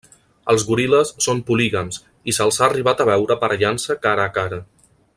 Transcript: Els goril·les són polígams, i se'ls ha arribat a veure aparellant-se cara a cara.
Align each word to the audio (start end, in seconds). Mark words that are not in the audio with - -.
Els 0.53 0.63
goril·les 0.69 1.11
són 1.25 1.41
polígams, 1.51 1.99
i 2.33 2.35
se'ls 2.39 2.59
ha 2.61 2.65
arribat 2.71 3.05
a 3.05 3.07
veure 3.13 3.37
aparellant-se 3.39 4.01
cara 4.09 4.29
a 4.31 4.35
cara. 4.41 4.61